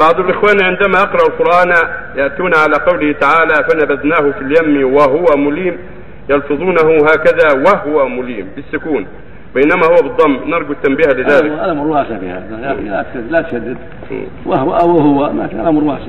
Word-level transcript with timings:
بعض 0.00 0.20
الإخوان 0.20 0.62
عندما 0.62 1.02
أقرأ 1.02 1.26
القرآن 1.28 1.68
يأتون 2.16 2.50
على 2.54 2.74
قوله 2.86 3.12
تعالى 3.12 3.54
فنبذناه 3.54 4.30
في 4.30 4.40
اليم 4.40 4.94
وهو 4.94 5.24
مليم 5.36 5.78
يلفظونه 6.30 6.96
هكذا 6.96 7.62
وهو 7.66 8.08
مليم 8.08 8.48
بالسكون 8.56 9.06
بينما 9.54 9.86
هو 9.86 10.08
بالضم. 10.08 10.50
نرجو 10.50 10.72
التنبيه 10.72 11.12
لذلك. 11.12 11.52
الأمر 11.52 11.86
واسع 11.86 12.18
في 12.18 12.28
هذا 12.28 12.76
لا 13.30 13.42
تشدد. 13.42 13.76
وهو 14.46 14.76
أو 14.76 14.98
هو 14.98 15.32
ما 15.32 15.44
الأمر 15.44 15.84
واسع. 15.84 16.06